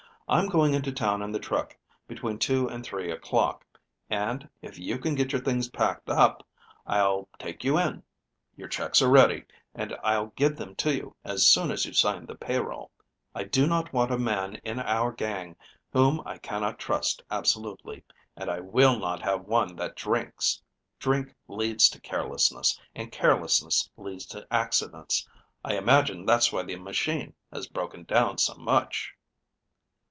"I'm 0.29 0.47
going 0.47 0.73
into 0.73 0.93
town 0.93 1.21
in 1.21 1.33
the 1.33 1.41
truck 1.41 1.75
between 2.07 2.39
two 2.39 2.65
and 2.69 2.85
three 2.85 3.11
o'clock, 3.11 3.65
and, 4.09 4.47
if 4.61 4.79
you 4.79 4.97
can 4.97 5.13
get 5.13 5.33
your 5.33 5.41
things 5.41 5.69
packed 5.69 6.09
up, 6.09 6.47
I'll 6.87 7.27
take 7.37 7.65
you 7.65 7.77
in. 7.77 8.01
Your 8.55 8.69
checks 8.69 9.01
are 9.01 9.09
ready, 9.09 9.43
and 9.75 9.93
I'll 10.01 10.27
give 10.27 10.55
them 10.55 10.73
to 10.75 10.95
you 10.95 11.17
as 11.25 11.45
soon 11.49 11.69
as 11.69 11.83
you 11.85 11.91
sign 11.91 12.25
the 12.27 12.35
payroll. 12.35 12.91
I 13.35 13.43
do 13.43 13.67
not 13.67 13.91
want 13.91 14.09
a 14.13 14.17
man 14.17 14.55
in 14.63 14.79
our 14.79 15.11
gang 15.11 15.57
whom 15.91 16.21
I 16.25 16.37
cannot 16.37 16.79
trust 16.79 17.21
absolutely. 17.29 18.05
And 18.37 18.49
I 18.49 18.61
will 18.61 18.97
not 18.97 19.21
have 19.23 19.41
one 19.41 19.75
that 19.75 19.97
drinks. 19.97 20.61
Drink 20.97 21.35
leads 21.49 21.89
to 21.89 21.99
carelessness, 21.99 22.79
and 22.95 23.11
carelessness 23.11 23.89
leads 23.97 24.25
to 24.27 24.47
accidents. 24.49 25.27
I 25.65 25.75
imagine 25.77 26.25
that's 26.25 26.53
why 26.53 26.63
the 26.63 26.77
machine 26.77 27.33
has 27.51 27.67
been 27.67 27.73
broken 27.73 28.03
down 28.05 28.37
so 28.37 28.55
much." 28.55 29.11